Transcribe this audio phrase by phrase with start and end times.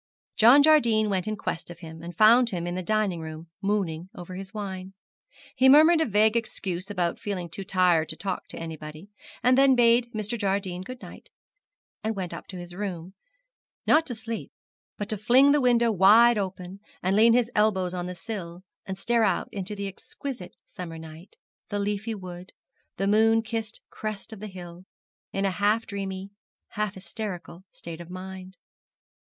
[0.35, 4.09] John Jardine went in quest of him, and found him in the dining room, mooning
[4.15, 4.95] over his wine.
[5.55, 9.11] He murmured a vague excuse about feeling too tired to talk to anybody,
[9.43, 10.39] and then bade Mr.
[10.39, 11.29] Jardine good night,
[12.03, 13.13] and went up to his room;
[13.85, 14.51] not to sleep,
[14.97, 18.97] but to fling the window wide open, and lean his elbows on the sill, and
[18.97, 21.35] stare out into the exquisite summer night,
[21.69, 22.53] the leafy wood,
[22.97, 24.83] the moon kissed crest of the hill,
[25.31, 26.31] in a half dreamy,
[26.69, 28.57] half hysterical state of mind.